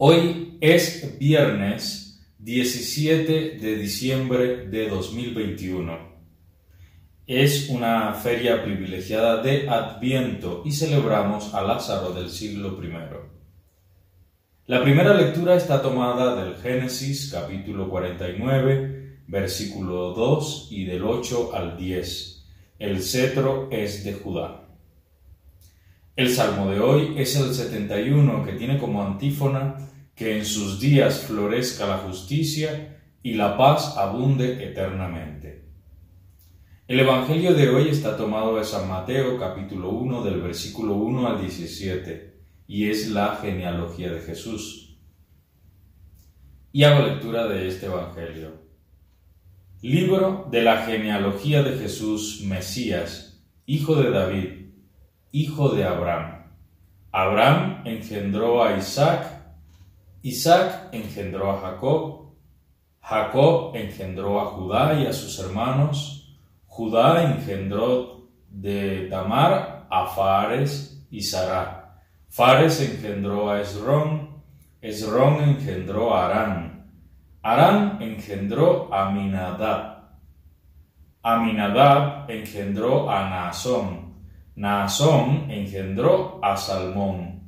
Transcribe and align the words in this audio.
Hoy 0.00 0.56
es 0.60 1.18
viernes 1.18 2.24
17 2.38 3.58
de 3.58 3.76
diciembre 3.78 4.68
de 4.68 4.88
2021. 4.88 5.98
Es 7.26 7.68
una 7.68 8.14
feria 8.14 8.62
privilegiada 8.62 9.42
de 9.42 9.68
Adviento 9.68 10.62
y 10.64 10.70
celebramos 10.70 11.52
a 11.52 11.62
Lázaro 11.62 12.12
del 12.12 12.30
siglo 12.30 12.78
I. 12.80 12.92
La 14.66 14.84
primera 14.84 15.14
lectura 15.14 15.56
está 15.56 15.82
tomada 15.82 16.44
del 16.44 16.54
Génesis 16.58 17.32
capítulo 17.32 17.90
49, 17.90 19.22
versículo 19.26 20.12
2 20.12 20.68
y 20.70 20.84
del 20.84 21.02
8 21.02 21.56
al 21.56 21.76
10. 21.76 22.46
El 22.78 23.02
cetro 23.02 23.68
es 23.72 24.04
de 24.04 24.12
Judá. 24.12 24.67
El 26.18 26.30
salmo 26.30 26.68
de 26.68 26.80
hoy 26.80 27.14
es 27.16 27.36
el 27.36 27.54
71 27.54 28.44
que 28.44 28.54
tiene 28.54 28.76
como 28.76 29.04
antífona 29.04 29.76
que 30.16 30.36
en 30.36 30.44
sus 30.44 30.80
días 30.80 31.20
florezca 31.20 31.86
la 31.86 31.98
justicia 31.98 32.98
y 33.22 33.34
la 33.34 33.56
paz 33.56 33.96
abunde 33.96 34.68
eternamente. 34.68 35.66
El 36.88 36.98
Evangelio 36.98 37.54
de 37.54 37.68
hoy 37.68 37.88
está 37.90 38.16
tomado 38.16 38.56
de 38.56 38.64
San 38.64 38.88
Mateo 38.88 39.38
capítulo 39.38 39.90
1 39.90 40.24
del 40.24 40.42
versículo 40.42 40.94
1 40.94 41.28
al 41.28 41.40
17 41.40 42.34
y 42.66 42.90
es 42.90 43.10
la 43.10 43.36
genealogía 43.36 44.10
de 44.10 44.20
Jesús. 44.20 44.98
Y 46.72 46.82
hago 46.82 47.06
lectura 47.06 47.46
de 47.46 47.68
este 47.68 47.86
Evangelio. 47.86 48.64
Libro 49.82 50.48
de 50.50 50.62
la 50.62 50.78
genealogía 50.78 51.62
de 51.62 51.78
Jesús, 51.78 52.42
Mesías, 52.44 53.40
hijo 53.66 53.94
de 53.94 54.10
David 54.10 54.57
hijo 55.42 55.68
de 55.68 55.84
Abraham. 55.84 56.46
Abraham 57.12 57.82
engendró 57.84 58.62
a 58.62 58.76
Isaac, 58.76 59.24
Isaac 60.22 60.88
engendró 60.92 61.52
a 61.52 61.60
Jacob, 61.60 62.32
Jacob 63.00 63.76
engendró 63.76 64.40
a 64.40 64.46
Judá 64.46 64.94
y 65.00 65.06
a 65.06 65.12
sus 65.12 65.38
hermanos, 65.38 66.36
Judá 66.66 67.22
engendró 67.22 68.28
de 68.50 69.06
Tamar 69.08 69.86
a 69.88 70.06
Fares 70.06 71.06
y 71.10 71.22
Sará, 71.22 72.02
Fares 72.28 72.80
engendró 72.80 73.48
a 73.50 73.60
Esrón, 73.60 74.42
Esrón 74.80 75.42
engendró 75.42 76.14
a 76.14 76.26
Arán, 76.26 76.90
Arán 77.42 77.98
engendró 78.02 78.92
a 78.92 79.10
Minadab, 79.10 79.98
Aminadab 81.22 82.28
engendró 82.28 83.08
a 83.08 83.28
Naasón, 83.30 84.07
Naasón 84.58 85.48
engendró 85.52 86.40
a 86.42 86.56
Salmón. 86.56 87.44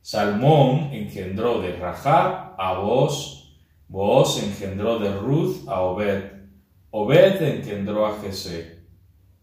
Salmón 0.00 0.90
engendró 0.92 1.60
de 1.60 1.74
Rahab 1.74 2.54
a 2.56 2.74
Boaz. 2.74 3.56
Boaz 3.88 4.40
engendró 4.40 5.00
de 5.00 5.12
Ruth 5.16 5.66
a 5.66 5.80
Obed. 5.80 6.30
Obed 6.92 7.42
engendró 7.42 8.06
a 8.06 8.20
Jesé. 8.20 8.84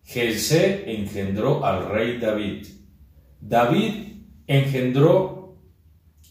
Jesé 0.06 0.90
engendró 0.96 1.66
al 1.66 1.90
rey 1.90 2.18
David. 2.18 2.66
David 3.42 4.22
engendró 4.48 5.58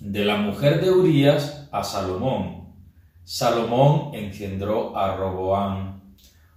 de 0.00 0.24
la 0.24 0.38
mujer 0.38 0.80
de 0.80 0.90
Urías 0.90 1.68
a 1.72 1.84
Salomón. 1.84 2.72
Salomón 3.22 4.14
engendró 4.14 4.96
a 4.96 5.14
Roboán. 5.14 6.14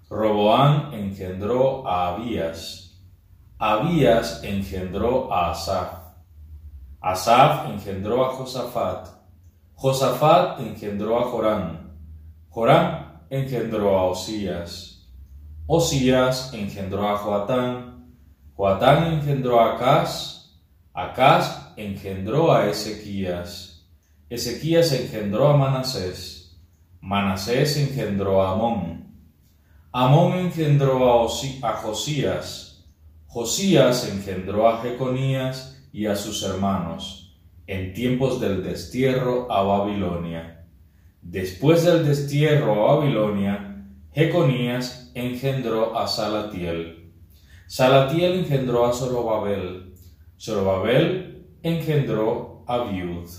Roboán 0.09 0.93
engendró 0.93 1.85
a 1.85 2.15
Abías. 2.15 2.86
Abías 3.59 4.43
engendró 4.43 5.33
a 5.33 5.49
Asaf. 5.49 5.89
Asaf 7.01 7.67
engendró 7.71 8.23
a 8.23 8.29
Josafat. 8.35 9.09
Josafat 9.73 10.59
engendró 10.59 11.17
a 11.17 11.23
Jorán. 11.23 11.97
Jorán 12.49 13.23
engendró 13.31 13.97
a 13.97 14.03
Osías. 14.11 15.09
Osías 15.65 16.53
engendró 16.53 17.09
a 17.09 17.17
Joatán. 17.17 18.13
Joatán 18.53 19.13
engendró 19.13 19.59
a 19.59 19.73
Acaz. 19.73 20.61
Acaz 20.93 21.73
engendró 21.77 22.51
a 22.51 22.67
Ezequías. 22.67 23.89
Ezequías 24.29 24.91
engendró 24.91 25.47
a 25.47 25.57
Manasés. 25.57 26.61
Manasés 27.01 27.75
engendró 27.77 28.43
a 28.43 28.51
Amón. 28.51 29.15
Amón 29.91 30.33
engendró 30.33 31.25
a 31.63 31.73
Josías. 31.73 32.76
Josías 33.37 34.09
engendró 34.09 34.67
a 34.67 34.81
Jeconías 34.81 35.87
y 35.93 36.07
a 36.07 36.15
sus 36.15 36.41
hermanos 36.41 37.37
en 37.67 37.93
tiempos 37.93 38.41
del 38.41 38.63
destierro 38.63 39.45
a 39.51 39.61
Babilonia. 39.61 40.65
Después 41.21 41.85
del 41.85 42.03
destierro 42.03 42.89
a 42.89 42.95
Babilonia, 42.95 43.85
Jeconías 44.11 45.11
engendró 45.13 45.95
a 45.95 46.07
Salatiel. 46.07 47.13
Salatiel 47.67 48.39
engendró 48.39 48.87
a 48.87 48.91
Zorobabel. 48.91 49.93
Zorobabel 50.41 51.45
engendró 51.61 52.63
a 52.65 52.73
Abiud. 52.73 53.29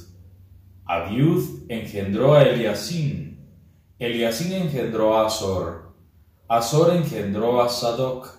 Abiud 0.84 1.64
engendró 1.68 2.34
a 2.34 2.44
Eliasín. 2.44 3.48
Eliasín 3.98 4.52
engendró 4.52 5.18
a 5.18 5.26
Azor. 5.26 5.92
Azor 6.46 6.94
engendró 6.94 7.60
a 7.60 7.68
Sadoc. 7.68 8.37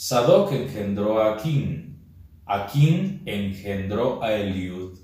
Sadoc 0.00 0.52
engendró 0.52 1.20
a 1.20 1.32
Aquín, 1.32 1.98
Aquín 2.46 3.20
engendró 3.26 4.22
a 4.22 4.32
Eliud, 4.32 4.96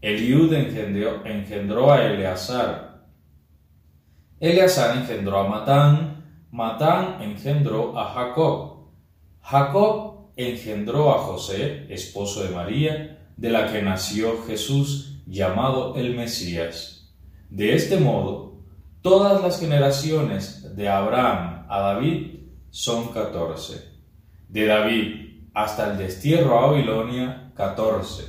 Eliud 0.00 0.52
engendró, 0.52 1.24
engendró 1.24 1.92
a 1.92 2.04
Eleazar, 2.04 3.06
Eleazar 4.40 4.96
engendró 4.96 5.38
a 5.38 5.48
Matán, 5.48 6.24
Matán 6.50 7.22
engendró 7.22 7.96
a 7.96 8.12
Jacob, 8.14 8.88
Jacob 9.42 10.32
engendró 10.34 11.14
a 11.14 11.18
José, 11.18 11.86
esposo 11.88 12.42
de 12.42 12.48
María, 12.48 13.30
de 13.36 13.50
la 13.50 13.70
que 13.70 13.80
nació 13.80 14.42
Jesús, 14.44 15.22
llamado 15.28 15.94
el 15.94 16.16
Mesías. 16.16 17.14
De 17.48 17.76
este 17.76 18.00
modo, 18.00 18.64
todas 19.02 19.40
las 19.40 19.60
generaciones 19.60 20.74
de 20.74 20.88
Abraham 20.88 21.66
a 21.68 21.78
David 21.78 22.40
son 22.70 23.12
catorce 23.12 23.95
de 24.48 24.66
David 24.66 25.26
hasta 25.54 25.90
el 25.90 25.98
destierro 25.98 26.58
a 26.58 26.66
Babilonia, 26.70 27.52
14. 27.56 28.24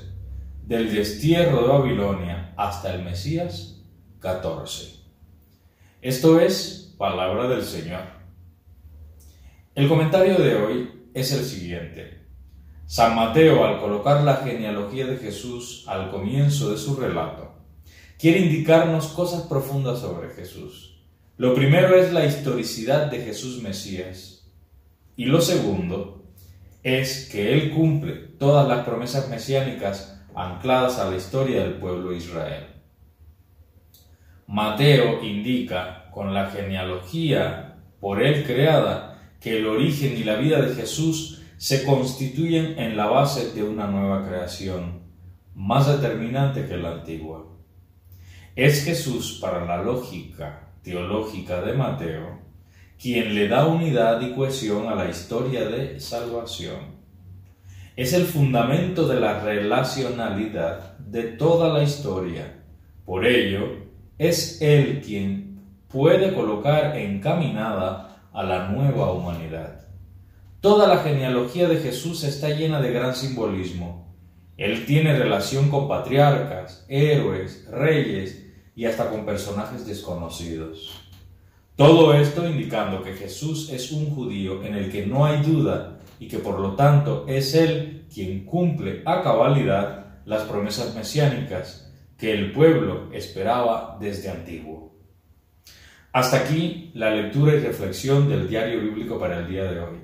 Del 0.63 0.93
destierro 0.93 1.61
de 1.61 1.67
Babilonia 1.67 2.53
hasta 2.57 2.93
el 2.93 3.03
Mesías, 3.03 3.85
14. 4.19 4.97
Esto 6.01 6.39
es 6.39 6.95
palabra 6.97 7.47
del 7.47 7.63
Señor. 7.63 8.01
El 9.75 9.87
comentario 9.87 10.37
de 10.37 10.55
hoy 10.55 11.09
es 11.13 11.31
el 11.33 11.43
siguiente. 11.43 12.25
San 12.85 13.15
Mateo, 13.15 13.65
al 13.65 13.79
colocar 13.79 14.23
la 14.23 14.37
genealogía 14.37 15.05
de 15.05 15.17
Jesús 15.17 15.83
al 15.87 16.09
comienzo 16.09 16.71
de 16.71 16.77
su 16.77 16.95
relato, 16.95 17.57
quiere 18.17 18.39
indicarnos 18.39 19.07
cosas 19.07 19.43
profundas 19.43 19.99
sobre 19.99 20.29
Jesús. 20.29 21.05
Lo 21.37 21.53
primero 21.53 21.95
es 21.95 22.13
la 22.13 22.25
historicidad 22.25 23.11
de 23.11 23.21
Jesús 23.21 23.61
Mesías 23.61 24.36
y 25.17 25.25
lo 25.25 25.41
segundo 25.41 26.23
es 26.83 27.27
que 27.31 27.51
Él 27.51 27.71
cumple 27.71 28.13
todas 28.13 28.67
las 28.67 28.85
promesas 28.85 29.27
mesiánicas 29.29 30.23
ancladas 30.35 30.99
a 30.99 31.09
la 31.09 31.17
historia 31.17 31.63
del 31.63 31.73
pueblo 31.73 32.11
de 32.11 32.17
Israel. 32.17 32.67
Mateo 34.45 35.23
indica 35.23 36.09
con 36.11 36.33
la 36.33 36.51
genealogía 36.51 37.79
por 37.99 38.21
Él 38.21 38.45
creada 38.45 39.33
que 39.41 39.57
el 39.57 39.65
origen 39.65 40.15
y 40.15 40.23
la 40.23 40.35
vida 40.35 40.61
de 40.61 40.75
Jesús 40.75 41.41
se 41.57 41.83
constituyen 41.83 42.77
en 42.77 42.95
la 42.95 43.07
base 43.07 43.53
de 43.53 43.63
una 43.63 43.87
nueva 43.87 44.27
creación, 44.27 45.01
más 45.55 45.87
determinante 45.87 46.67
que 46.67 46.77
la 46.77 46.91
antigua. 46.91 47.47
Es 48.55 48.85
Jesús 48.85 49.39
para 49.41 49.65
la 49.65 49.81
lógica 49.81 50.73
teológica 50.83 51.61
de 51.61 51.73
Mateo 51.73 52.46
quien 52.99 53.35
le 53.35 53.47
da 53.47 53.67
unidad 53.67 54.21
y 54.21 54.33
cohesión 54.33 54.87
a 54.87 54.95
la 54.95 55.09
historia 55.09 55.67
de 55.67 55.99
salvación. 55.99 56.97
Es 57.95 58.13
el 58.13 58.25
fundamento 58.25 59.07
de 59.07 59.19
la 59.19 59.39
relacionalidad 59.39 60.97
de 60.97 61.23
toda 61.23 61.73
la 61.73 61.83
historia. 61.83 62.63
Por 63.05 63.25
ello, 63.25 63.87
es 64.17 64.61
Él 64.61 65.01
quien 65.05 65.61
puede 65.87 66.33
colocar 66.33 66.97
encaminada 66.97 68.21
a 68.33 68.43
la 68.43 68.67
nueva 68.69 69.11
humanidad. 69.11 69.87
Toda 70.59 70.87
la 70.87 70.97
genealogía 70.97 71.67
de 71.67 71.77
Jesús 71.77 72.23
está 72.23 72.49
llena 72.49 72.81
de 72.81 72.91
gran 72.91 73.15
simbolismo. 73.15 74.15
Él 74.57 74.85
tiene 74.85 75.17
relación 75.17 75.69
con 75.69 75.87
patriarcas, 75.87 76.85
héroes, 76.89 77.67
reyes 77.69 78.43
y 78.75 78.85
hasta 78.85 79.09
con 79.09 79.25
personajes 79.25 79.85
desconocidos. 79.85 81.06
Todo 81.77 82.15
esto 82.15 82.49
indicando 82.49 83.03
que 83.03 83.13
Jesús 83.13 83.69
es 83.71 83.91
un 83.91 84.09
judío 84.09 84.63
en 84.63 84.73
el 84.73 84.91
que 84.91 85.05
no 85.05 85.27
hay 85.27 85.43
duda 85.43 85.99
y 86.19 86.27
que 86.27 86.39
por 86.39 86.59
lo 86.59 86.73
tanto 86.73 87.25
es 87.27 87.53
Él 87.53 88.07
quien 88.11 88.45
cumple 88.45 89.03
a 89.05 89.21
cabalidad 89.21 90.23
las 90.25 90.41
promesas 90.45 90.95
mesiánicas, 90.95 91.93
que 92.17 92.33
el 92.33 92.51
pueblo 92.51 93.09
esperaba 93.13 93.95
desde 94.01 94.31
antiguo. 94.31 94.91
Hasta 96.13 96.37
aquí 96.37 96.89
la 96.95 97.11
lectura 97.11 97.53
y 97.53 97.59
reflexión 97.59 98.27
del 98.27 98.49
diario 98.49 98.81
bíblico 98.81 99.19
para 99.19 99.37
el 99.37 99.47
día 99.47 99.71
de 99.71 99.79
hoy. 99.79 99.97